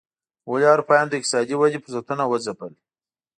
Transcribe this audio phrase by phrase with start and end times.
[0.51, 2.71] ولې اروپایانو د اقتصادي ودې فرصتونه وځپل.